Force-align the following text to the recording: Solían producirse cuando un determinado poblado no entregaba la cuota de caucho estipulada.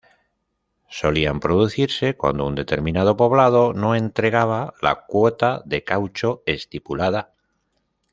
Solían 0.89 1.39
producirse 1.39 2.15
cuando 2.17 2.47
un 2.47 2.55
determinado 2.55 3.15
poblado 3.15 3.71
no 3.73 3.93
entregaba 3.93 4.73
la 4.81 5.05
cuota 5.05 5.61
de 5.63 5.83
caucho 5.83 6.41
estipulada. 6.47 7.35